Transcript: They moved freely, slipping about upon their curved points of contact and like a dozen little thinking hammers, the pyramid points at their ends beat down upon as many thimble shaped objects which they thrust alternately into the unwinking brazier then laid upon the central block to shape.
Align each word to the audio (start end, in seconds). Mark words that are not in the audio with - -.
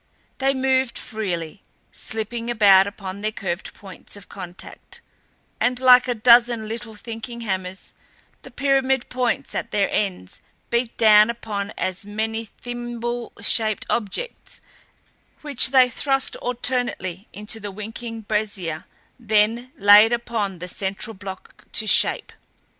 They 0.39 0.55
moved 0.55 0.97
freely, 0.97 1.61
slipping 1.91 2.49
about 2.49 2.87
upon 2.87 3.21
their 3.21 3.31
curved 3.31 3.71
points 3.75 4.15
of 4.15 4.27
contact 4.27 4.99
and 5.59 5.79
like 5.79 6.07
a 6.07 6.15
dozen 6.15 6.67
little 6.67 6.95
thinking 6.95 7.41
hammers, 7.41 7.93
the 8.41 8.49
pyramid 8.49 9.09
points 9.09 9.53
at 9.53 9.69
their 9.69 9.87
ends 9.91 10.39
beat 10.71 10.97
down 10.97 11.29
upon 11.29 11.69
as 11.77 12.03
many 12.03 12.45
thimble 12.45 13.31
shaped 13.43 13.85
objects 13.91 14.59
which 15.43 15.69
they 15.69 15.87
thrust 15.87 16.35
alternately 16.37 17.27
into 17.31 17.59
the 17.59 17.69
unwinking 17.69 18.21
brazier 18.21 18.85
then 19.19 19.71
laid 19.77 20.11
upon 20.11 20.57
the 20.57 20.67
central 20.67 21.13
block 21.13 21.65
to 21.73 21.85
shape. 21.85 22.33